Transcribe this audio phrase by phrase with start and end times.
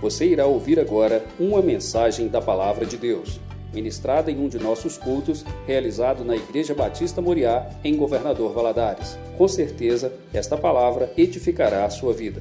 [0.00, 3.40] Você irá ouvir agora uma mensagem da Palavra de Deus,
[3.74, 9.18] ministrada em um de nossos cultos, realizado na Igreja Batista Moriá, em Governador Valadares.
[9.36, 12.40] Com certeza, esta palavra edificará a sua vida.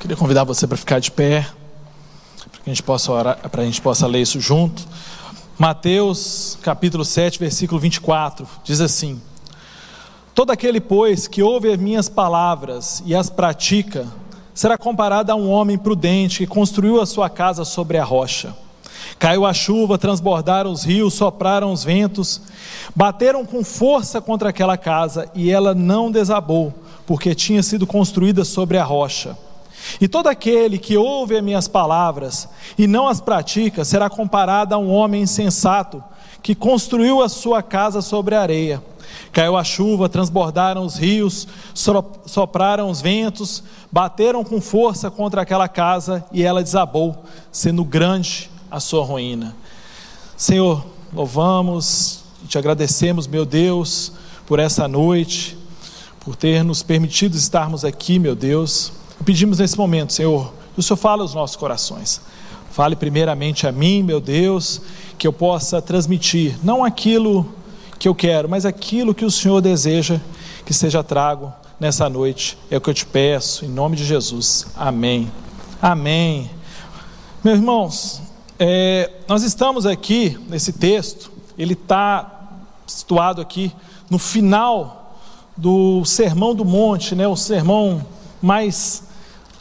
[0.00, 1.46] Queria convidar você para ficar de pé,
[2.50, 4.82] para que a gente possa orar, para a gente possa ler isso junto.
[5.56, 9.22] Mateus, capítulo 7, versículo 24, diz assim:
[10.34, 14.06] Todo aquele, pois, que ouve as minhas palavras e as pratica,
[14.54, 18.54] será comparado a um homem prudente que construiu a sua casa sobre a rocha.
[19.18, 22.40] Caiu a chuva, transbordaram os rios, sopraram os ventos,
[22.94, 26.72] bateram com força contra aquela casa e ela não desabou,
[27.06, 29.36] porque tinha sido construída sobre a rocha.
[30.00, 34.78] E todo aquele que ouve as minhas palavras e não as pratica será comparado a
[34.78, 36.02] um homem insensato
[36.42, 38.82] que construiu a sua casa sobre a areia.
[39.34, 41.48] Caiu a chuva, transbordaram os rios,
[42.24, 48.78] sopraram os ventos, bateram com força contra aquela casa e ela desabou, sendo grande a
[48.78, 49.56] sua ruína.
[50.36, 54.12] Senhor, louvamos e te agradecemos, meu Deus,
[54.46, 55.58] por essa noite,
[56.20, 58.92] por ter nos permitido estarmos aqui, meu Deus.
[59.24, 62.20] Pedimos nesse momento, Senhor, que o Senhor fale aos nossos corações.
[62.70, 64.80] Fale primeiramente a mim, meu Deus,
[65.18, 67.52] que eu possa transmitir não aquilo
[68.04, 70.20] que eu quero, mas aquilo que o Senhor deseja
[70.66, 72.58] que seja trago nessa noite.
[72.70, 74.66] É o que eu te peço, em nome de Jesus.
[74.76, 75.32] Amém.
[75.80, 76.50] Amém.
[77.42, 78.22] Meus irmãos,
[78.58, 82.50] é, nós estamos aqui nesse texto, ele está
[82.86, 83.72] situado aqui
[84.10, 85.18] no final
[85.56, 88.04] do Sermão do Monte, né, o sermão
[88.42, 89.03] mais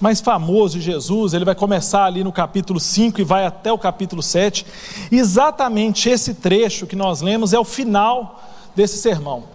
[0.04, 3.78] mais famoso de Jesus, ele vai começar ali no capítulo 5 e vai até o
[3.78, 4.66] capítulo 7.
[5.10, 8.44] Exatamente esse trecho que nós lemos é o final
[8.76, 9.46] desse sermão.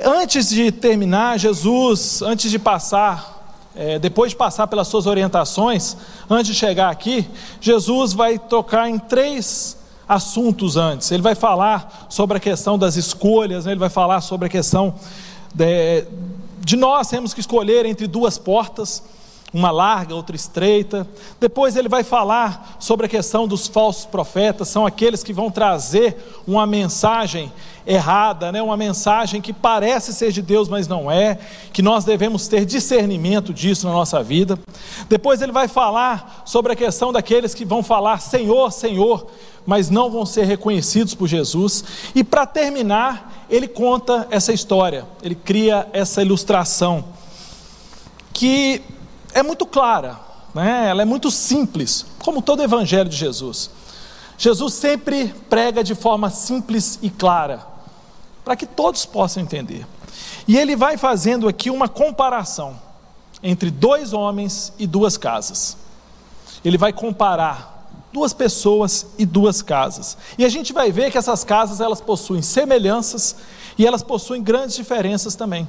[0.00, 5.96] Antes de terminar, Jesus, antes de passar, é, depois de passar pelas suas orientações,
[6.30, 7.28] antes de chegar aqui,
[7.60, 9.76] Jesus vai tocar em três
[10.08, 11.10] assuntos antes.
[11.10, 13.72] Ele vai falar sobre a questão das escolhas, né?
[13.72, 14.94] ele vai falar sobre a questão
[15.52, 16.04] de,
[16.60, 19.02] de nós temos que escolher entre duas portas
[19.52, 21.06] uma larga, outra estreita.
[21.38, 26.16] Depois ele vai falar sobre a questão dos falsos profetas, são aqueles que vão trazer
[26.46, 27.52] uma mensagem
[27.86, 28.62] errada, né?
[28.62, 31.38] uma mensagem que parece ser de Deus, mas não é,
[31.72, 34.58] que nós devemos ter discernimento disso na nossa vida.
[35.08, 39.26] Depois ele vai falar sobre a questão daqueles que vão falar Senhor, Senhor,
[39.66, 41.84] mas não vão ser reconhecidos por Jesus.
[42.14, 47.04] E para terminar, ele conta essa história, ele cria essa ilustração
[48.32, 48.80] que
[49.34, 50.18] é muito clara,
[50.54, 50.88] né?
[50.88, 53.70] ela é muito simples, como todo o evangelho de Jesus.
[54.38, 57.66] Jesus sempre prega de forma simples e clara,
[58.44, 59.86] para que todos possam entender.
[60.46, 62.78] E ele vai fazendo aqui uma comparação
[63.42, 65.76] entre dois homens e duas casas.
[66.64, 67.72] Ele vai comparar
[68.12, 70.16] duas pessoas e duas casas.
[70.36, 73.36] E a gente vai ver que essas casas elas possuem semelhanças
[73.78, 75.66] e elas possuem grandes diferenças também.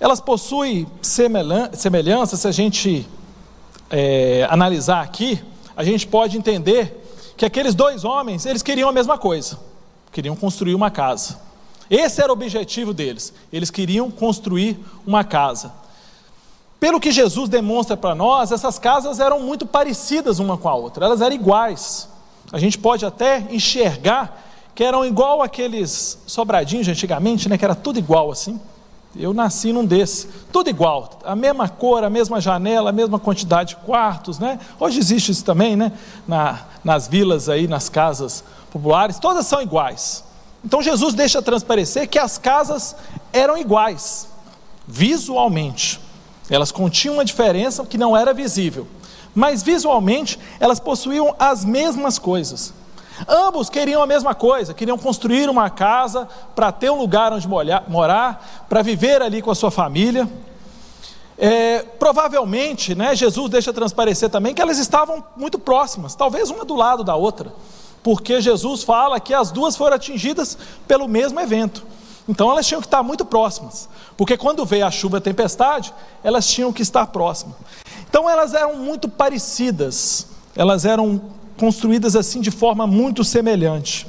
[0.00, 3.06] Elas possuem semelhança, se a gente
[3.90, 5.42] é, analisar aqui,
[5.76, 7.04] a gente pode entender
[7.36, 9.58] que aqueles dois homens, eles queriam a mesma coisa,
[10.12, 11.40] queriam construir uma casa.
[11.90, 15.72] Esse era o objetivo deles, eles queriam construir uma casa.
[16.78, 21.06] Pelo que Jesus demonstra para nós, essas casas eram muito parecidas uma com a outra,
[21.06, 22.08] elas eram iguais.
[22.52, 27.74] A gente pode até enxergar que eram igual aqueles sobradinhos de antigamente, né, que era
[27.74, 28.60] tudo igual assim.
[29.18, 33.70] Eu nasci num desse, tudo igual, a mesma cor, a mesma janela, a mesma quantidade
[33.70, 34.60] de quartos, né?
[34.78, 35.90] Hoje existe isso também, né?
[36.26, 40.22] Na, nas vilas aí, nas casas populares, todas são iguais.
[40.64, 42.94] Então Jesus deixa transparecer que as casas
[43.32, 44.28] eram iguais,
[44.86, 46.00] visualmente.
[46.48, 48.86] Elas continham uma diferença que não era visível,
[49.34, 52.72] mas visualmente elas possuíam as mesmas coisas.
[53.26, 58.66] Ambos queriam a mesma coisa, queriam construir uma casa para ter um lugar onde morar,
[58.68, 60.28] para viver ali com a sua família.
[61.36, 66.74] É, provavelmente, né, Jesus deixa transparecer também que elas estavam muito próximas, talvez uma do
[66.74, 67.52] lado da outra,
[68.02, 71.86] porque Jesus fala que as duas foram atingidas pelo mesmo evento.
[72.28, 75.94] Então elas tinham que estar muito próximas, porque quando veio a chuva e a tempestade,
[76.22, 77.54] elas tinham que estar próximas.
[78.08, 80.26] Então elas eram muito parecidas,
[80.56, 81.20] elas eram
[81.58, 84.06] construídas assim de forma muito semelhante.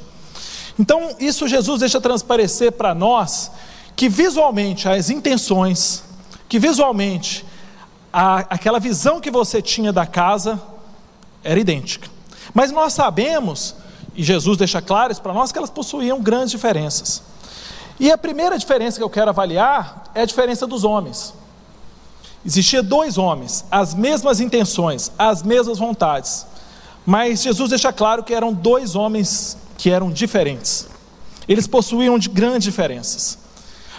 [0.78, 3.50] Então, isso Jesus deixa transparecer para nós
[3.94, 6.02] que visualmente as intenções,
[6.48, 7.44] que visualmente
[8.12, 10.60] a, aquela visão que você tinha da casa
[11.44, 12.08] era idêntica.
[12.54, 13.74] Mas nós sabemos,
[14.14, 17.22] e Jesus deixa claro isso para nós, que elas possuíam grandes diferenças.
[17.98, 21.34] E a primeira diferença que eu quero avaliar é a diferença dos homens.
[22.44, 26.46] Existia dois homens, as mesmas intenções, as mesmas vontades.
[27.04, 30.88] Mas Jesus deixa claro que eram dois homens que eram diferentes.
[31.48, 33.38] Eles possuíam de grandes diferenças.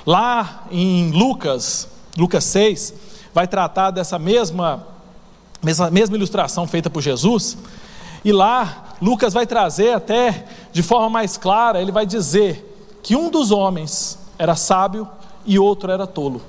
[0.05, 1.87] Lá em Lucas,
[2.17, 2.93] Lucas 6,
[3.33, 4.87] vai tratar dessa mesma,
[5.61, 7.57] mesma, mesma ilustração feita por Jesus.
[8.23, 13.29] E lá, Lucas vai trazer até de forma mais clara, ele vai dizer que um
[13.29, 15.07] dos homens era sábio
[15.45, 16.41] e outro era tolo.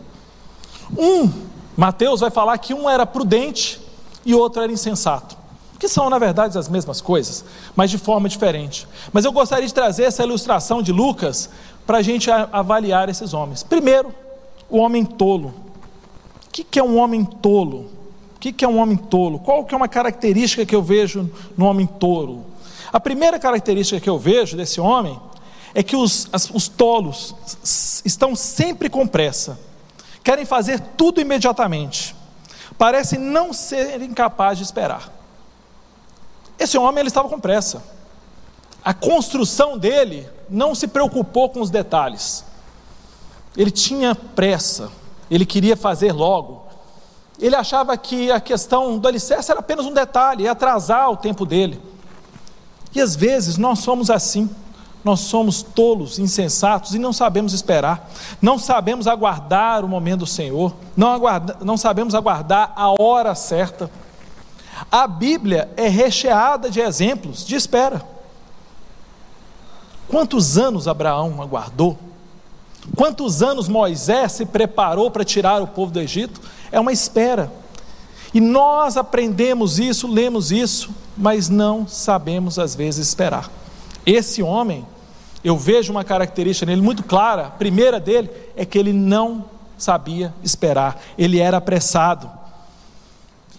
[0.96, 1.30] Um,
[1.76, 3.80] Mateus vai falar que um era prudente
[4.24, 5.36] e outro era insensato.
[5.82, 7.44] Que são, na verdade, as mesmas coisas,
[7.74, 8.86] mas de forma diferente.
[9.12, 11.50] Mas eu gostaria de trazer essa ilustração de Lucas
[11.84, 13.64] para a gente avaliar esses homens.
[13.64, 14.14] Primeiro,
[14.70, 15.52] o homem tolo.
[16.46, 17.90] O que é um homem tolo?
[18.36, 19.40] O que é um homem tolo?
[19.40, 22.46] Qual que é uma característica que eu vejo no homem tolo?
[22.92, 25.18] A primeira característica que eu vejo desse homem
[25.74, 27.34] é que os, os tolos
[28.04, 29.58] estão sempre com pressa,
[30.22, 32.14] querem fazer tudo imediatamente,
[32.78, 35.21] parecem não serem capazes de esperar.
[36.62, 37.82] Esse homem ele estava com pressa.
[38.84, 42.44] A construção dele não se preocupou com os detalhes.
[43.56, 44.90] Ele tinha pressa,
[45.28, 46.62] ele queria fazer logo.
[47.38, 51.44] Ele achava que a questão do alicerce era apenas um detalhe, ia atrasar o tempo
[51.44, 51.80] dele.
[52.94, 54.48] E às vezes nós somos assim.
[55.02, 58.08] Nós somos tolos, insensatos e não sabemos esperar,
[58.40, 63.90] não sabemos aguardar o momento do Senhor, não, aguarda, não sabemos aguardar a hora certa.
[64.90, 68.02] A Bíblia é recheada de exemplos de espera.
[70.08, 71.98] Quantos anos Abraão aguardou?
[72.96, 76.40] Quantos anos Moisés se preparou para tirar o povo do Egito?
[76.70, 77.50] É uma espera.
[78.34, 83.50] E nós aprendemos isso, lemos isso, mas não sabemos às vezes esperar.
[84.04, 84.86] Esse homem,
[85.44, 87.46] eu vejo uma característica nele muito clara.
[87.46, 89.44] A primeira dele é que ele não
[89.76, 92.30] sabia esperar, ele era apressado.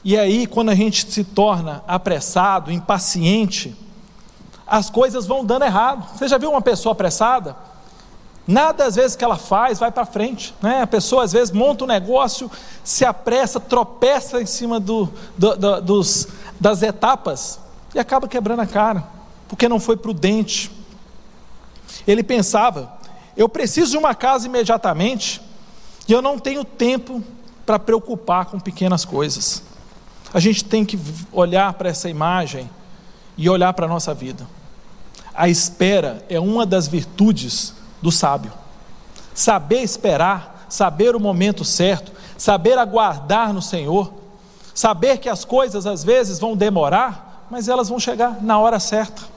[0.04, 3.76] E aí, quando a gente se torna apressado, impaciente,
[4.68, 6.18] as coisas vão dando errado.
[6.18, 7.56] Você já viu uma pessoa apressada?
[8.46, 10.54] Nada às vezes que ela faz vai para frente.
[10.62, 10.82] Né?
[10.82, 12.52] A pessoa às vezes monta um negócio,
[12.84, 16.28] se apressa, tropeça em cima do, do, do, dos,
[16.60, 17.60] das etapas
[17.96, 19.04] e acaba quebrando a cara,
[19.48, 20.70] porque não foi prudente.
[22.06, 22.98] Ele pensava:
[23.38, 25.42] eu preciso de uma casa imediatamente
[26.08, 27.24] e eu não tenho tempo
[27.66, 29.64] para preocupar com pequenas coisas.
[30.34, 31.00] A gente tem que
[31.32, 32.70] olhar para essa imagem
[33.38, 34.48] e olhar para a nossa vida.
[35.34, 38.52] A espera é uma das virtudes do sábio.
[39.34, 44.14] Saber esperar, saber o momento certo, saber aguardar no Senhor,
[44.74, 49.33] saber que as coisas às vezes vão demorar, mas elas vão chegar na hora certa.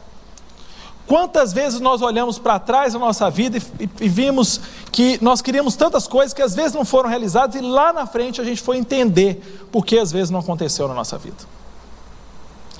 [1.06, 4.60] Quantas vezes nós olhamos para trás na nossa vida e, e, vimos
[4.90, 8.40] que nós queríamos tantas coisas que às vezes não foram realizadas e lá na frente
[8.40, 11.36] a gente foi entender por que às vezes não aconteceu na nossa vida.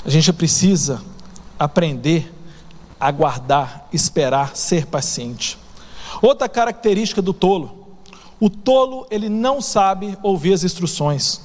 [0.04, 1.00] A gente precisa
[1.58, 2.32] aprender
[2.98, 5.58] aguardar, esperar, ser paciente.
[6.20, 7.86] Outra característica do tolo:
[8.40, 11.40] o tolo ele não sabe ouvir as instruções.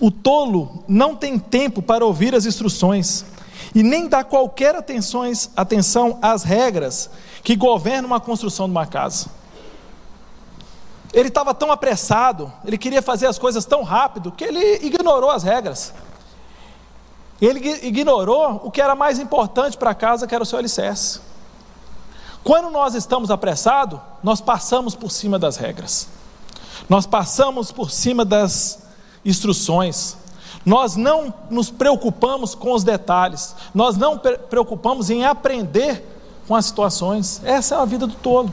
[0.00, 3.26] O tolo não tem tempo para ouvir as instruções
[3.74, 7.10] e nem dá qualquer atenções, atenção às regras
[7.42, 9.28] que governam a construção de uma casa.
[11.12, 15.42] Ele estava tão apressado, ele queria fazer as coisas tão rápido que ele ignorou as
[15.42, 15.92] regras.
[17.40, 21.20] Ele ignorou o que era mais importante para a casa, que era o seu alicerce.
[22.44, 26.08] Quando nós estamos apressados, nós passamos por cima das regras,
[26.88, 28.80] nós passamos por cima das
[29.24, 30.16] instruções,
[30.64, 36.04] nós não nos preocupamos com os detalhes, nós não preocupamos em aprender
[36.46, 37.40] com as situações.
[37.44, 38.52] Essa é a vida do tolo.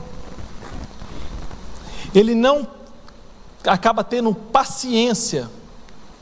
[2.14, 2.66] Ele não
[3.66, 5.50] acaba tendo paciência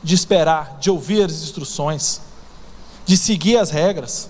[0.03, 2.21] de esperar, de ouvir as instruções
[3.07, 4.29] de seguir as regras.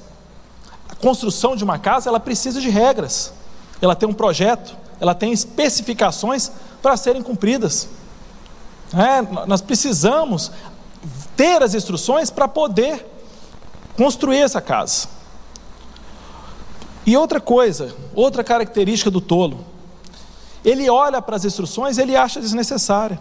[0.88, 3.34] A construção de uma casa, ela precisa de regras.
[3.82, 7.90] Ela tem um projeto, ela tem especificações para serem cumpridas.
[8.94, 10.52] É, nós precisamos
[11.36, 13.06] ter as instruções para poder
[13.96, 15.08] construir essa casa.
[17.06, 19.66] E outra coisa, outra característica do tolo,
[20.64, 23.20] ele olha para as instruções, ele acha desnecessária.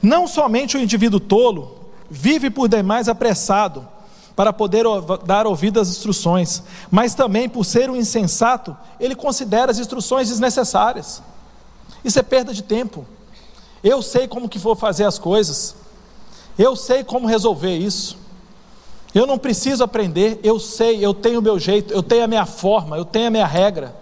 [0.00, 3.88] Não somente o indivíduo tolo vive por demais apressado,
[4.34, 4.84] para poder
[5.24, 11.22] dar ouvido às instruções, mas também por ser um insensato, ele considera as instruções desnecessárias.
[12.04, 13.06] Isso é perda de tempo.
[13.84, 15.76] Eu sei como que vou fazer as coisas.
[16.58, 18.16] Eu sei como resolver isso.
[19.14, 22.46] Eu não preciso aprender, eu sei, eu tenho o meu jeito, eu tenho a minha
[22.46, 23.94] forma, eu tenho a minha regra.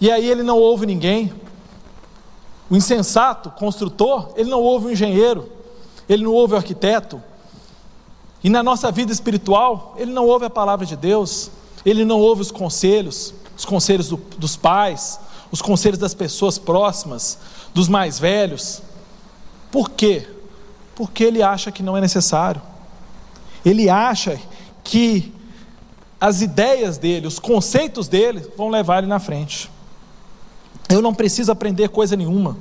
[0.00, 1.32] E aí ele não ouve ninguém.
[2.70, 5.50] O insensato construtor, ele não ouve o engenheiro.
[6.08, 7.22] ele não ouve o arquiteto,
[8.44, 11.50] e na nossa vida espiritual, ele não ouve a palavra de Deus,
[11.84, 15.20] ele não ouve os conselhos, os conselhos do, dos pais,
[15.52, 17.38] os conselhos das pessoas próximas,
[17.72, 18.82] dos mais velhos.
[19.70, 20.26] Por quê?
[20.94, 22.60] Porque ele acha que não é necessário.
[23.64, 24.38] Ele acha
[24.84, 25.32] que
[26.20, 29.70] as ideias dele, os conceitos dele vão levar ele na frente.
[30.88, 32.56] Eu não preciso aprender coisa nenhuma.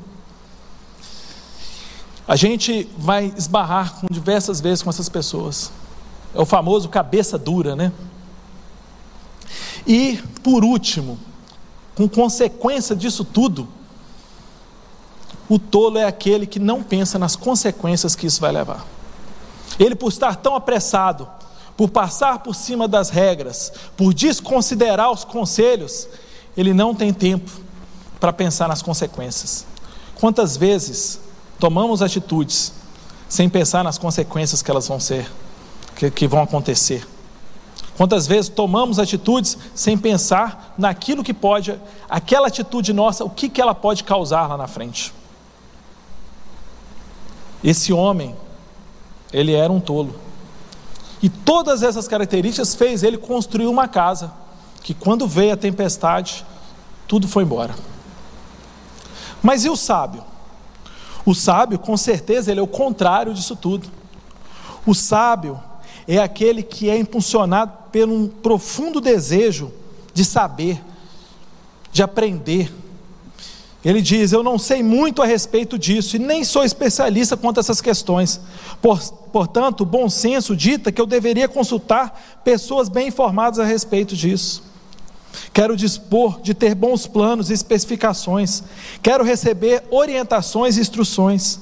[2.28, 5.72] A gente vai esbarrar com diversas vezes com essas pessoas.
[6.34, 7.92] É o famoso cabeça dura, né?
[9.86, 11.20] E, por último,
[11.96, 13.68] com consequência disso tudo,
[15.52, 18.86] o tolo é aquele que não pensa nas consequências que isso vai levar.
[19.78, 21.28] Ele, por estar tão apressado,
[21.76, 26.08] por passar por cima das regras, por desconsiderar os conselhos,
[26.56, 27.52] ele não tem tempo
[28.18, 29.66] para pensar nas consequências.
[30.16, 31.20] Quantas vezes
[31.60, 32.72] tomamos atitudes
[33.28, 35.30] sem pensar nas consequências que elas vão ser,
[35.98, 37.06] que, que vão acontecer.
[37.98, 41.78] Quantas vezes tomamos atitudes sem pensar naquilo que pode,
[42.10, 45.14] aquela atitude nossa, o que, que ela pode causar lá na frente.
[47.64, 48.36] Esse homem,
[49.32, 50.16] ele era um tolo.
[51.22, 54.32] E todas essas características fez ele construir uma casa,
[54.82, 56.46] que quando veio a tempestade,
[57.08, 57.76] tudo foi embora.
[59.42, 60.24] Mas e o sábio?
[61.26, 63.88] O sábio, com certeza, ele é o contrário disso tudo.
[64.86, 65.60] O sábio
[66.08, 69.72] é aquele que é impulsionado por um profundo desejo
[70.14, 70.82] de saber,
[71.92, 72.74] de aprender.
[73.84, 77.62] Ele diz: Eu não sei muito a respeito disso e nem sou especialista quanto a
[77.62, 78.40] essas questões.
[78.82, 84.64] Por, portanto, bom senso dita que eu deveria consultar pessoas bem informadas a respeito disso.
[85.54, 88.64] Quero dispor de ter bons planos e especificações.
[89.02, 91.60] Quero receber orientações e instruções.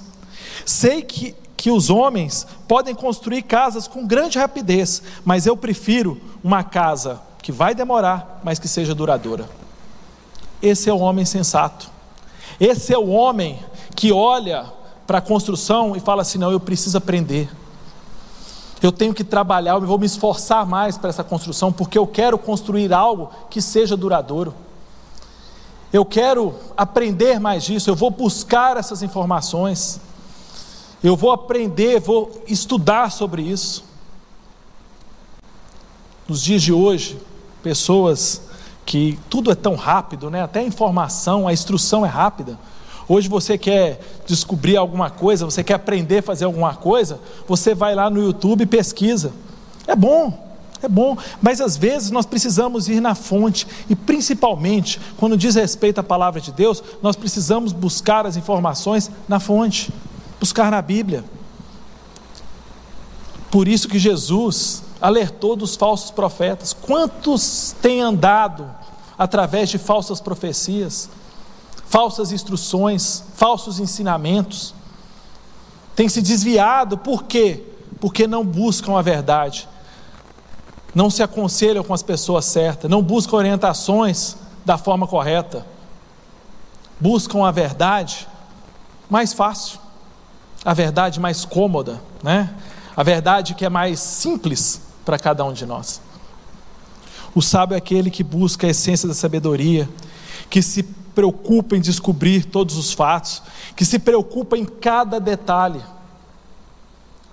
[0.65, 6.63] Sei que, que os homens podem construir casas com grande rapidez, mas eu prefiro uma
[6.63, 9.49] casa que vai demorar, mas que seja duradoura.
[10.61, 11.98] Esse é o homem sensato.
[12.59, 13.59] Esse é o homem
[13.95, 14.65] que olha
[15.07, 17.49] para a construção e fala assim: não, eu preciso aprender.
[18.81, 22.37] Eu tenho que trabalhar, eu vou me esforçar mais para essa construção, porque eu quero
[22.37, 24.53] construir algo que seja duradouro.
[25.91, 29.99] Eu quero aprender mais disso, eu vou buscar essas informações.
[31.03, 33.83] Eu vou aprender, vou estudar sobre isso.
[36.27, 37.19] Nos dias de hoje,
[37.63, 38.48] pessoas
[38.89, 40.41] que tudo é tão rápido, né?
[40.41, 42.57] Até a informação, a instrução é rápida.
[43.07, 47.93] Hoje você quer descobrir alguma coisa, você quer aprender a fazer alguma coisa, você vai
[47.93, 49.31] lá no YouTube e pesquisa.
[49.85, 50.33] É bom,
[50.81, 55.99] é bom, mas às vezes nós precisamos ir na fonte, e principalmente quando diz respeito
[55.99, 59.93] à palavra de Deus, nós precisamos buscar as informações na fonte,
[60.39, 61.23] buscar na Bíblia.
[63.51, 66.73] Por isso que Jesus alertou dos falsos profetas.
[66.73, 68.78] Quantos têm andado
[69.19, 71.09] através de falsas profecias?
[71.89, 74.75] falsas instruções, falsos ensinamentos,
[75.95, 77.63] têm se desviado, por quê?
[77.99, 79.67] Porque não buscam a verdade,
[80.93, 85.65] não se aconselham com as pessoas certas, não buscam orientações da forma correta,
[86.99, 88.27] buscam a verdade
[89.09, 89.79] mais fácil,
[90.63, 92.53] a verdade mais cômoda, né?
[92.95, 96.01] a verdade que é mais simples para cada um de nós.
[97.33, 99.87] O sábio é aquele que busca a essência da sabedoria,
[100.49, 103.41] que se preocupa em descobrir todos os fatos,
[103.75, 105.81] que se preocupa em cada detalhe.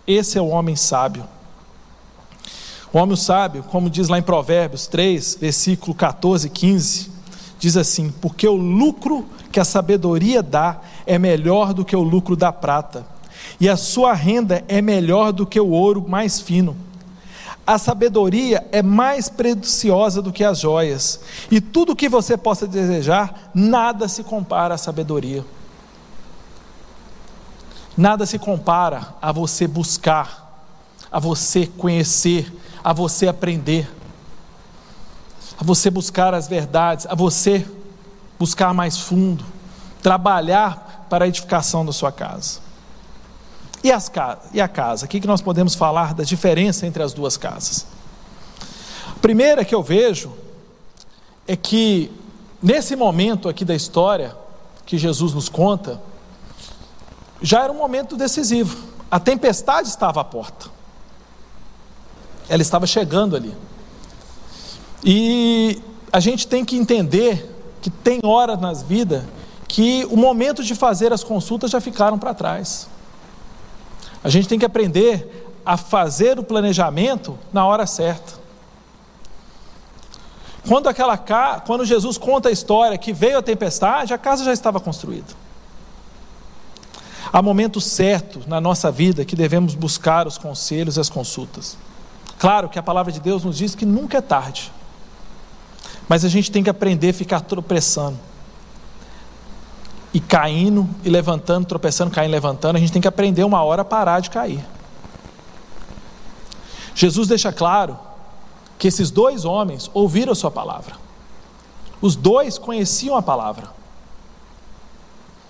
[0.06, 1.24] Esse é o homem sábio.
[2.92, 7.10] O homem sábio, como diz lá em Provérbios 3, versículo 14 e 15,
[7.58, 12.36] diz assim: Porque o lucro que a sabedoria dá é melhor do que o lucro
[12.36, 13.06] da prata,
[13.60, 16.76] e a sua renda é melhor do que o ouro mais fino.
[17.66, 21.20] A sabedoria é mais preciosa do que as joias,
[21.50, 25.44] e tudo o que você possa desejar, nada se compara à sabedoria.
[27.96, 30.64] Nada se compara a você buscar,
[31.10, 32.52] a você conhecer,
[32.84, 33.90] a você aprender,
[35.58, 37.66] a você buscar as verdades, a você
[38.38, 39.44] buscar mais fundo,
[40.02, 42.65] trabalhar para a edificação da sua casa.
[43.82, 44.10] E, as,
[44.52, 45.06] e a casa?
[45.06, 47.86] O que nós podemos falar da diferença entre as duas casas?
[49.08, 50.32] A primeira que eu vejo
[51.46, 52.10] é que,
[52.62, 54.36] nesse momento aqui da história,
[54.84, 56.00] que Jesus nos conta,
[57.40, 58.76] já era um momento decisivo.
[59.10, 60.70] A tempestade estava à porta.
[62.48, 63.54] Ela estava chegando ali.
[65.04, 65.80] E
[66.12, 69.22] a gente tem que entender que tem horas nas vidas
[69.68, 72.88] que o momento de fazer as consultas já ficaram para trás.
[74.26, 78.32] A gente tem que aprender a fazer o planejamento na hora certa.
[80.66, 81.16] Quando, aquela,
[81.64, 85.32] quando Jesus conta a história que veio a tempestade, a casa já estava construída.
[87.32, 91.78] Há momento certo na nossa vida que devemos buscar os conselhos e as consultas.
[92.36, 94.72] Claro que a palavra de Deus nos diz que nunca é tarde,
[96.08, 98.18] mas a gente tem que aprender a ficar tropeçando
[100.16, 102.76] e caindo e levantando, tropeçando, caindo, levantando.
[102.76, 104.64] A gente tem que aprender uma hora a parar de cair.
[106.94, 107.98] Jesus deixa claro
[108.78, 110.94] que esses dois homens ouviram a sua palavra.
[112.00, 113.76] Os dois conheciam a palavra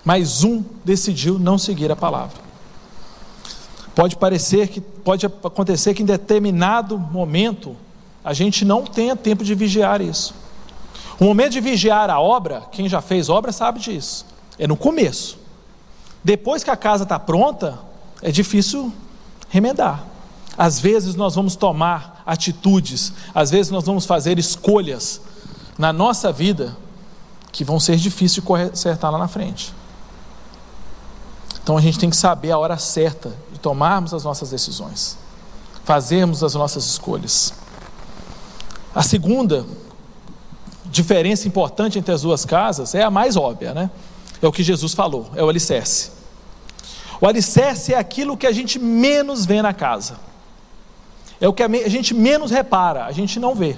[0.07, 2.37] mas um decidiu não seguir a palavra.
[3.93, 7.75] Pode parecer que pode acontecer que em determinado momento
[8.23, 10.33] a gente não tenha tempo de vigiar isso.
[11.19, 14.25] O momento de vigiar a obra, quem já fez obra sabe disso.
[14.57, 15.37] É no começo.
[16.23, 17.79] Depois que a casa está pronta,
[18.21, 18.91] é difícil
[19.49, 20.03] remendar.
[20.57, 25.21] Às vezes nós vamos tomar atitudes, às vezes nós vamos fazer escolhas
[25.77, 26.75] na nossa vida
[27.51, 29.73] que vão ser difíceis de consertar lá na frente.
[31.61, 35.17] Então a gente tem que saber a hora certa de tomarmos as nossas decisões,
[35.83, 37.53] fazermos as nossas escolhas.
[38.95, 39.65] A segunda
[40.85, 43.91] diferença importante entre as duas casas é a mais óbvia, né?
[44.41, 46.11] É o que Jesus falou, é o alicerce.
[47.19, 50.17] O alicerce é aquilo que a gente menos vê na casa.
[51.39, 53.77] É o que a gente menos repara, a gente não vê.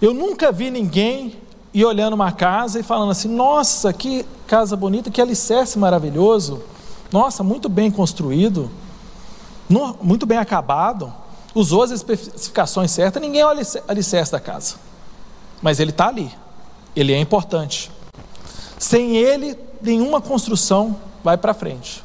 [0.00, 1.36] Eu nunca vi ninguém
[1.72, 6.62] ir olhando uma casa e falando assim: nossa, que casa bonita, que alicerce maravilhoso,
[7.10, 8.70] nossa, muito bem construído,
[10.00, 11.12] muito bem acabado,
[11.54, 14.76] usou as especificações certas, ninguém olha o alicerce da casa,
[15.60, 16.30] mas ele está ali,
[16.94, 17.90] ele é importante.
[18.82, 22.02] Sem ele, nenhuma construção vai para frente.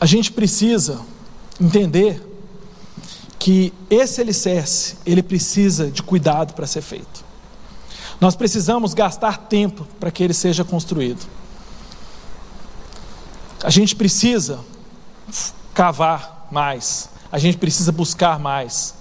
[0.00, 1.02] A gente precisa
[1.60, 2.26] entender
[3.38, 7.22] que esse alicerce, ele precisa de cuidado para ser feito.
[8.18, 11.20] Nós precisamos gastar tempo para que ele seja construído.
[13.62, 14.60] A gente precisa
[15.74, 18.94] cavar mais, a gente precisa buscar mais.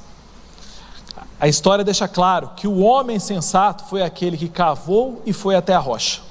[1.44, 5.74] A história deixa claro que o homem sensato foi aquele que cavou e foi até
[5.74, 6.22] a rocha.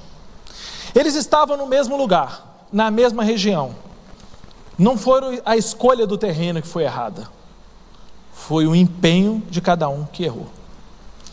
[0.95, 3.75] Eles estavam no mesmo lugar, na mesma região.
[4.75, 7.29] Não foi a escolha do terreno que foi errada
[8.33, 10.47] foi o empenho de cada um que errou.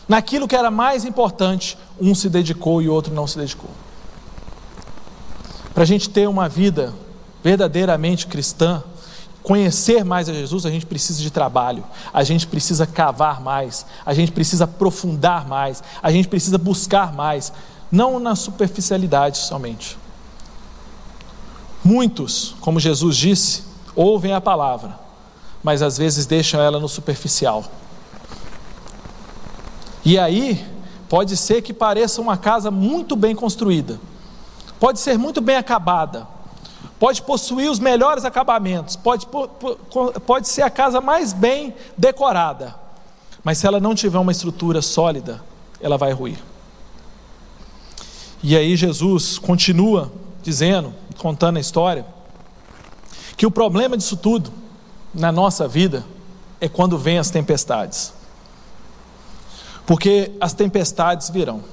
[0.07, 3.69] Naquilo que era mais importante, um se dedicou e outro não se dedicou.
[5.73, 6.93] Para a gente ter uma vida
[7.43, 8.83] verdadeiramente cristã,
[9.43, 14.13] conhecer mais a Jesus, a gente precisa de trabalho, a gente precisa cavar mais, a
[14.13, 17.51] gente precisa aprofundar mais, a gente precisa buscar mais,
[17.91, 19.97] não na superficialidade somente.
[21.83, 23.63] Muitos, como Jesus disse,
[23.95, 24.99] ouvem a palavra,
[25.63, 27.65] mas às vezes deixam ela no superficial.
[30.05, 30.65] E aí,
[31.09, 33.99] pode ser que pareça uma casa muito bem construída,
[34.79, 36.27] pode ser muito bem acabada,
[37.01, 39.25] pode possuir os melhores acabamentos, pode,
[40.23, 42.75] pode ser a casa mais bem decorada,
[43.43, 45.43] mas se ela não tiver uma estrutura sólida,
[45.81, 46.37] ela vai ruir.
[48.43, 50.11] E aí Jesus continua
[50.43, 52.05] dizendo, contando a história,
[53.35, 54.53] que o problema disso tudo
[55.11, 56.05] na nossa vida
[56.59, 58.13] é quando vêm as tempestades.
[59.87, 61.63] Porque as tempestades virão.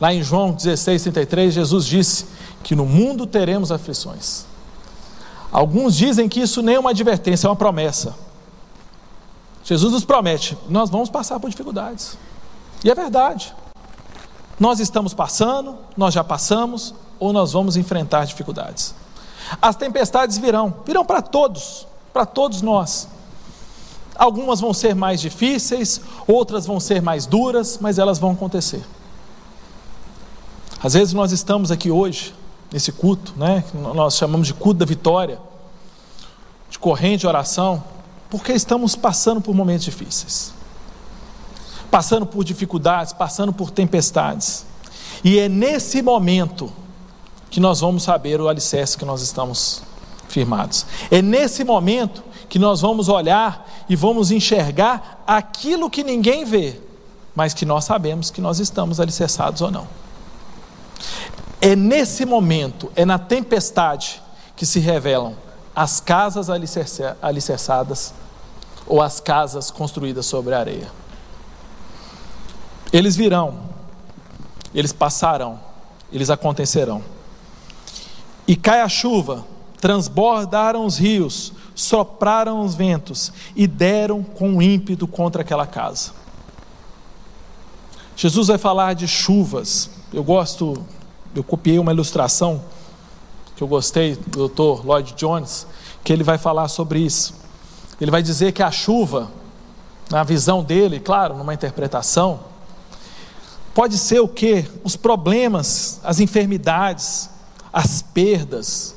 [0.00, 2.26] Lá em João 16, 33, Jesus disse
[2.62, 4.44] que no mundo teremos aflições.
[5.52, 8.14] Alguns dizem que isso nem é uma advertência, é uma promessa.
[9.64, 12.18] Jesus nos promete: nós vamos passar por dificuldades.
[12.84, 13.54] E é verdade.
[14.58, 18.94] Nós estamos passando, nós já passamos, ou nós vamos enfrentar dificuldades.
[19.60, 23.08] As tempestades virão, virão para todos para todos nós.
[24.14, 28.84] Algumas vão ser mais difíceis, outras vão ser mais duras, mas elas vão acontecer.
[30.82, 32.34] Às vezes nós estamos aqui hoje,
[32.72, 35.38] nesse culto, né, que nós chamamos de culto da vitória,
[36.68, 37.84] de corrente de oração,
[38.28, 40.52] porque estamos passando por momentos difíceis,
[41.88, 44.66] passando por dificuldades, passando por tempestades.
[45.22, 46.72] E é nesse momento
[47.48, 49.82] que nós vamos saber o alicerce que nós estamos
[50.28, 50.84] firmados.
[51.10, 56.80] É nesse momento que nós vamos olhar e vamos enxergar aquilo que ninguém vê,
[57.36, 60.01] mas que nós sabemos que nós estamos alicerçados ou não.
[61.60, 64.22] É nesse momento, é na tempestade,
[64.56, 65.36] que se revelam
[65.74, 68.12] as casas alicerçadas
[68.86, 70.90] ou as casas construídas sobre areia.
[72.92, 73.60] Eles virão,
[74.74, 75.58] eles passarão,
[76.12, 77.02] eles acontecerão.
[78.46, 79.46] E cai a chuva,
[79.80, 86.12] transbordaram os rios, sopraram os ventos e deram com ímpeto contra aquela casa.
[88.14, 89.90] Jesus vai falar de chuvas.
[90.12, 90.76] Eu gosto,
[91.34, 92.62] eu copiei uma ilustração
[93.56, 94.84] que eu gostei do Dr.
[94.84, 95.66] Lloyd Jones,
[96.04, 97.34] que ele vai falar sobre isso.
[97.98, 99.30] Ele vai dizer que a chuva,
[100.10, 102.40] na visão dele, claro, numa interpretação,
[103.72, 104.66] pode ser o que?
[104.84, 107.30] Os problemas, as enfermidades,
[107.72, 108.94] as perdas,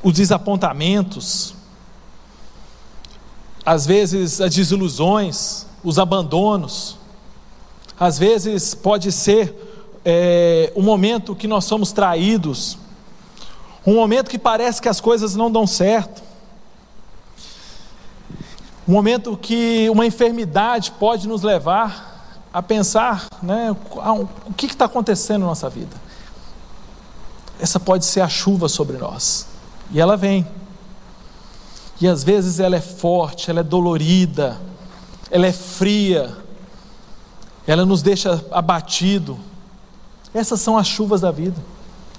[0.00, 1.54] os desapontamentos,
[3.66, 6.96] às vezes as desilusões, os abandonos,
[7.98, 9.67] às vezes pode ser
[10.04, 12.78] é, um momento que nós somos traídos,
[13.86, 16.22] um momento que parece que as coisas não dão certo,
[18.86, 23.76] um momento que uma enfermidade pode nos levar a pensar, né,
[24.46, 25.94] o que está acontecendo na nossa vida.
[27.60, 29.46] Essa pode ser a chuva sobre nós,
[29.90, 30.46] e ela vem.
[32.00, 34.58] E às vezes ela é forte, ela é dolorida,
[35.30, 36.36] ela é fria,
[37.66, 39.38] ela nos deixa abatido.
[40.34, 41.56] Essas são as chuvas da vida.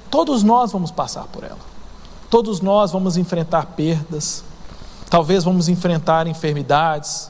[0.10, 1.60] Todos nós vamos passar por ela.
[2.30, 4.44] Todos nós vamos enfrentar perdas.
[5.10, 7.30] Talvez vamos enfrentar enfermidades.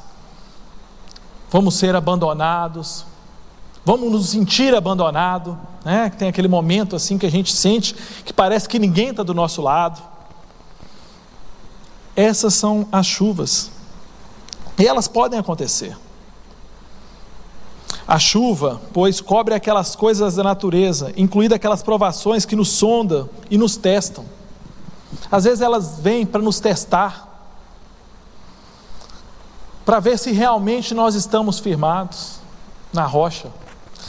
[1.49, 3.05] Vamos ser abandonados.
[3.85, 6.09] Vamos nos sentir abandonado, né?
[6.09, 9.61] Tem aquele momento assim que a gente sente que parece que ninguém está do nosso
[9.61, 10.01] lado.
[12.15, 13.71] Essas são as chuvas.
[14.77, 15.97] E elas podem acontecer.
[18.09, 23.55] A chuva, pois, cobre aquelas coisas da natureza, incluindo aquelas provações que nos sondam e
[23.55, 24.25] nos testam.
[25.31, 27.27] Às vezes elas vêm para nos testar,
[29.85, 32.39] para ver se realmente nós estamos firmados
[32.91, 33.51] na rocha,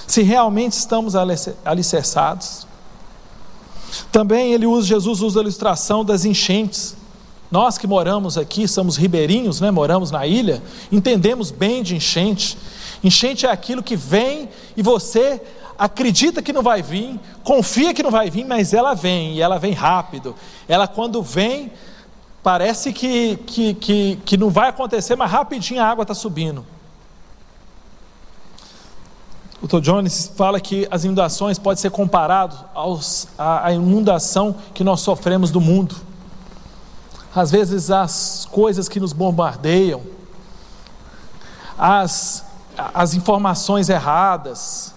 [0.06, 1.14] se realmente estamos
[1.62, 2.66] alicerçados.
[4.10, 6.96] Também ele usa, Jesus usa a ilustração das enchentes.
[7.50, 9.70] Nós que moramos aqui, somos ribeirinhos, né?
[9.70, 12.56] moramos na ilha, entendemos bem de enchente.
[13.02, 15.40] Enchente é aquilo que vem e você
[15.78, 19.58] acredita que não vai vir, confia que não vai vir, mas ela vem e ela
[19.58, 20.34] vem rápido.
[20.68, 21.72] Ela, quando vem,
[22.42, 26.64] parece que, que, que, que não vai acontecer, mas rapidinho a água está subindo.
[29.62, 29.80] O Dr.
[29.80, 36.10] Jones fala que as inundações podem ser comparadas à inundação que nós sofremos do mundo
[37.34, 40.02] às vezes as coisas que nos bombardeiam,
[41.78, 42.44] as,
[42.94, 44.94] as informações erradas,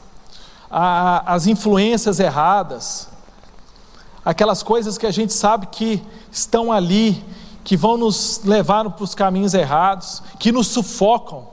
[0.70, 3.08] a, as influências erradas,
[4.24, 7.24] aquelas coisas que a gente sabe que estão ali,
[7.64, 11.48] que vão nos levar para os caminhos errados, que nos sufocam,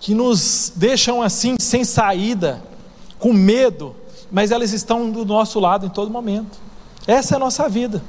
[0.00, 2.62] que nos deixam assim sem saída,
[3.18, 3.94] com medo,
[4.30, 6.58] mas elas estão do nosso lado em todo momento.
[7.06, 8.02] Essa é a nossa vida.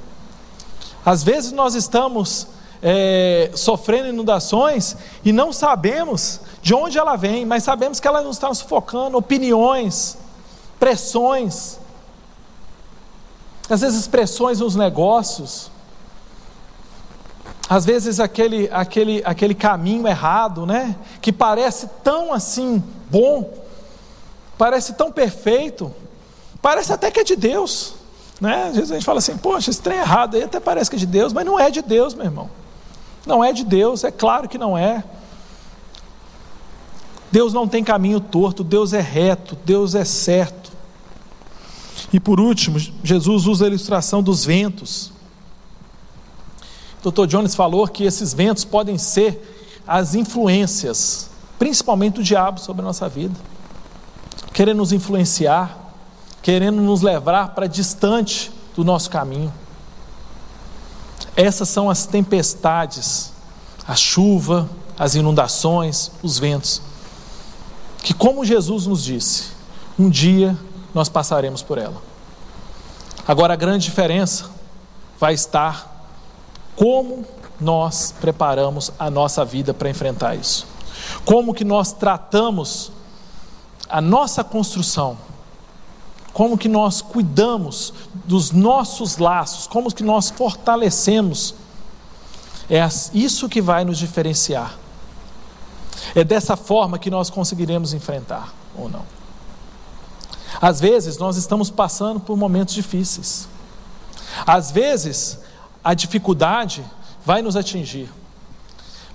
[1.06, 2.48] Às vezes nós estamos
[2.82, 8.36] é, sofrendo inundações e não sabemos de onde ela vem, mas sabemos que ela nos
[8.36, 10.18] está sufocando opiniões,
[10.80, 11.80] pressões,
[13.70, 15.72] às vezes pressões nos negócios,
[17.70, 20.96] às vezes aquele, aquele, aquele caminho errado, né?
[21.22, 23.52] Que parece tão assim bom,
[24.58, 25.94] parece tão perfeito,
[26.62, 27.96] parece até que é de Deus.
[28.40, 28.68] Né?
[28.70, 30.96] Às vezes a gente fala assim, poxa, esse trem é errado aí até parece que
[30.96, 32.50] é de Deus, mas não é de Deus, meu irmão.
[33.28, 35.04] Não é de Deus, é claro que não é.
[37.30, 40.72] Deus não tem caminho torto, Deus é reto, Deus é certo.
[42.14, 45.12] E por último, Jesus usa a ilustração dos ventos.
[47.04, 47.26] Dr.
[47.28, 53.10] Jones falou que esses ventos podem ser as influências, principalmente do diabo sobre a nossa
[53.10, 53.36] vida,
[54.54, 55.78] querendo nos influenciar,
[56.42, 59.54] querendo nos levar para distante do nosso caminho.
[61.38, 63.32] Essas são as tempestades,
[63.88, 66.82] a chuva, as inundações, os ventos,
[68.00, 69.50] que, como Jesus nos disse,
[70.00, 70.58] um dia
[70.96, 72.02] nós passaremos por ela.
[73.28, 74.50] Agora, a grande diferença
[75.20, 76.10] vai estar
[76.76, 77.24] como
[77.62, 80.66] nós preparamos a nossa vida para enfrentar isso.
[81.24, 82.92] Como que nós tratamos
[83.88, 85.18] a nossa construção
[86.38, 91.56] como que nós cuidamos dos nossos laços, como que nós fortalecemos.
[92.70, 94.78] É isso que vai nos diferenciar.
[96.14, 99.02] É dessa forma que nós conseguiremos enfrentar ou não.
[100.62, 103.50] Às vezes nós estamos passando por momentos difíceis.
[104.46, 105.40] Às vezes
[105.84, 106.86] a dificuldade
[107.26, 108.14] vai nos atingir.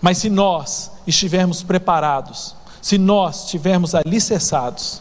[0.01, 5.01] Mas se nós estivermos preparados, se nós estivermos alicerçados,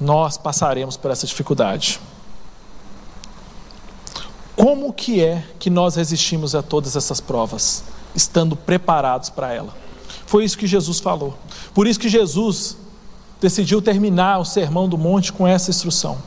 [0.00, 2.00] nós passaremos por essa dificuldade.
[4.54, 9.74] Como que é que nós resistimos a todas essas provas, estando preparados para ela?
[10.26, 11.36] Foi isso que Jesus falou.
[11.74, 12.76] Por isso que Jesus
[13.40, 16.18] decidiu terminar o sermão do monte com essa instrução.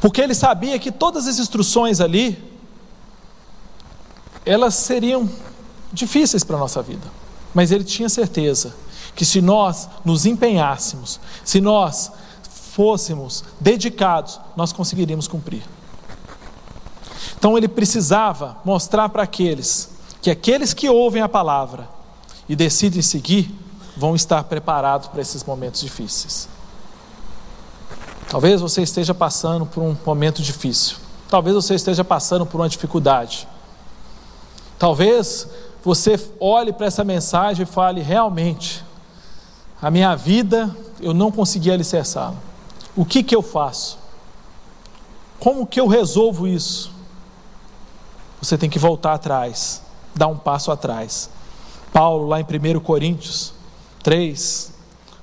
[0.00, 2.50] Porque ele sabia que todas as instruções ali
[4.44, 5.28] elas seriam
[5.92, 7.06] difíceis para a nossa vida,
[7.54, 8.74] mas ele tinha certeza
[9.14, 12.10] que se nós nos empenhássemos, se nós
[12.72, 15.62] fôssemos dedicados, nós conseguiríamos cumprir.
[17.38, 19.90] Então ele precisava mostrar para aqueles
[20.22, 21.88] que aqueles que ouvem a palavra
[22.48, 23.52] e decidem seguir
[23.96, 26.48] vão estar preparados para esses momentos difíceis.
[28.28, 30.96] Talvez você esteja passando por um momento difícil.
[31.28, 33.46] Talvez você esteja passando por uma dificuldade.
[34.78, 35.46] Talvez
[35.84, 38.84] você olhe para essa mensagem e fale: realmente,
[39.82, 42.36] a minha vida eu não consegui alicerçá-la.
[42.94, 43.98] O que, que eu faço?
[45.40, 46.92] Como que eu resolvo isso?
[48.40, 49.82] Você tem que voltar atrás,
[50.14, 51.28] dar um passo atrás.
[51.92, 53.52] Paulo, lá em 1 Coríntios
[54.04, 54.72] 3,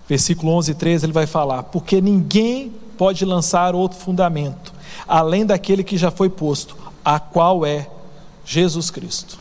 [0.08, 4.74] versículo 11 e 13, ele vai falar: Porque ninguém pode lançar outro fundamento,
[5.08, 7.90] além daquele que já foi posto, a qual é
[8.44, 9.40] Jesus Cristo.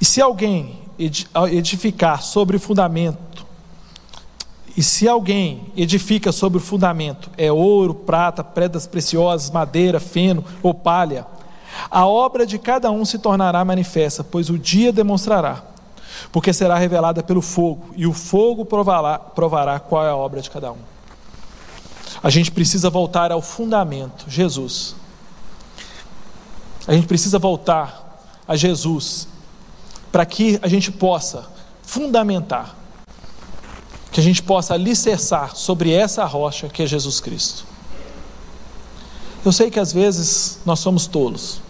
[0.00, 3.44] E se alguém edificar sobre fundamento,
[4.76, 10.74] e se alguém edifica sobre o fundamento, é ouro, prata, pedras preciosas, madeira, feno ou
[10.74, 11.26] palha,
[11.90, 15.62] a obra de cada um se tornará manifesta, pois o dia demonstrará,
[16.32, 20.50] porque será revelada pelo fogo, e o fogo provará, provará qual é a obra de
[20.50, 20.78] cada um.
[22.22, 24.96] A gente precisa voltar ao fundamento, Jesus.
[26.86, 29.28] A gente precisa voltar a Jesus
[30.14, 31.44] para que a gente possa
[31.82, 32.76] fundamentar,
[34.12, 37.64] que a gente possa alicerçar sobre essa rocha que é Jesus Cristo.
[39.44, 41.60] Eu sei que às vezes nós somos tolos.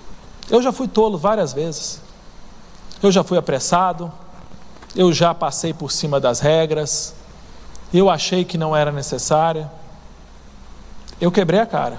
[0.50, 2.02] Eu já fui tolo várias vezes.
[3.02, 4.12] Eu já fui apressado.
[4.94, 7.14] Eu já passei por cima das regras.
[7.94, 9.72] Eu achei que não era necessária.
[11.18, 11.98] Eu quebrei a cara.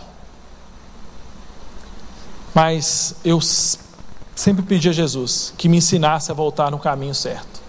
[2.54, 3.42] Mas eu
[4.36, 7.62] sempre pedi a Jesus que me ensinasse a voltar no caminho certo.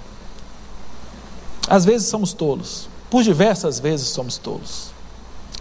[1.69, 4.91] Às vezes somos tolos, por diversas vezes somos tolos.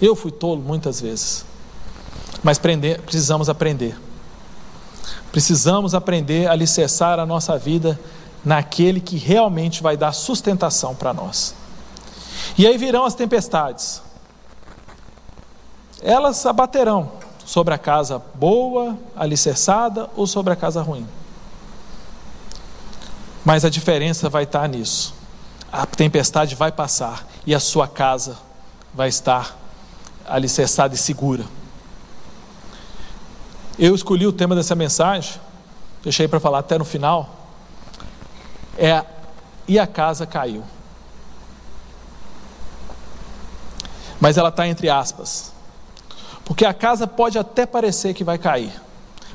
[0.02, 1.46] Eu fui tolo muitas vezes,
[2.44, 3.98] mas prender, precisamos aprender.
[5.32, 8.00] Precisamos aprender a alicerçar a nossa vida
[8.44, 11.56] naquele que realmente vai dar sustentação para nós.
[12.58, 14.02] E aí virão as tempestades.
[16.02, 17.12] Elas abaterão,
[17.46, 21.08] sobre a casa boa, alicerçada ou sobre a casa ruim.
[23.46, 25.14] Mas a diferença vai estar nisso.
[25.72, 28.38] A tempestade vai passar e a sua casa
[28.94, 29.56] vai estar
[30.28, 31.46] alicerçada e segura.
[33.78, 35.40] Eu escolhi o tema dessa mensagem,
[36.02, 37.30] deixei para falar até no final.
[38.78, 39.06] É
[39.68, 40.64] e a casa caiu.
[44.20, 45.55] Mas ela está entre aspas.
[46.46, 48.72] Porque a casa pode até parecer que vai cair,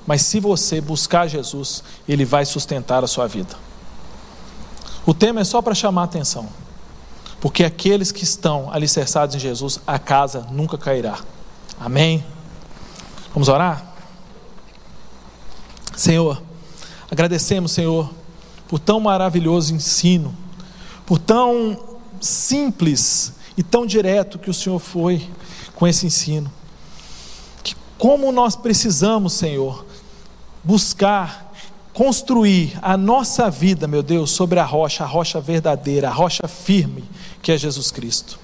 [0.07, 3.55] mas se você buscar Jesus, Ele vai sustentar a sua vida.
[5.05, 6.49] O tema é só para chamar a atenção,
[7.41, 11.19] porque aqueles que estão alicerçados em Jesus, a casa nunca cairá.
[11.79, 12.25] Amém?
[13.35, 13.85] Vamos orar?
[15.97, 16.41] Senhor,
[17.11, 18.09] agradecemos, Senhor,
[18.69, 20.35] por tão maravilhoso ensino,
[21.05, 25.29] por tão simples e tão direto que o Senhor foi
[25.75, 26.51] com esse ensino.
[28.01, 29.85] Como nós precisamos, Senhor,
[30.65, 31.53] buscar
[31.93, 37.05] construir a nossa vida, meu Deus, sobre a rocha, a rocha verdadeira, a rocha firme,
[37.43, 38.39] que é Jesus Cristo.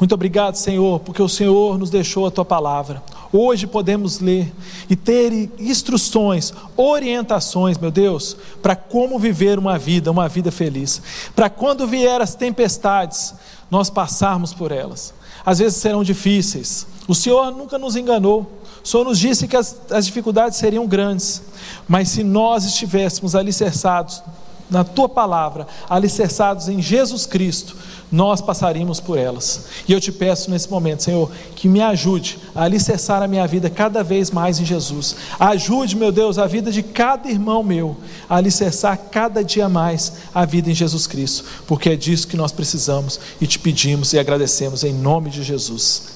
[0.00, 3.02] Muito obrigado, Senhor, porque o Senhor nos deixou a tua palavra.
[3.30, 4.50] Hoje podemos ler
[4.88, 11.02] e ter instruções, orientações, meu Deus, para como viver uma vida, uma vida feliz.
[11.34, 13.34] Para quando vier as tempestades,
[13.70, 15.12] nós passarmos por elas.
[15.44, 16.86] Às vezes serão difíceis.
[17.06, 18.64] O Senhor nunca nos enganou.
[18.86, 21.42] Senhor nos disse que as, as dificuldades seriam grandes,
[21.88, 24.22] mas se nós estivéssemos alicerçados
[24.70, 27.76] na tua palavra, alicerçados em Jesus Cristo,
[28.10, 29.64] nós passaríamos por elas.
[29.88, 33.68] E eu te peço nesse momento, Senhor, que me ajude a alicerçar a minha vida
[33.68, 35.16] cada vez mais em Jesus.
[35.38, 37.96] Ajude, meu Deus, a vida de cada irmão meu
[38.28, 42.52] a alicerçar cada dia mais a vida em Jesus Cristo, porque é disso que nós
[42.52, 46.15] precisamos e te pedimos e agradecemos em nome de Jesus.